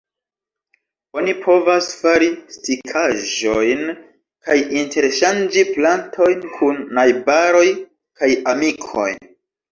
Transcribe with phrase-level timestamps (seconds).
[1.19, 3.83] Oni povas fari stikaĵojn
[4.49, 7.65] kaj interŝanĝi plantojn kun najbaroj
[8.25, 9.09] kaj amikoj.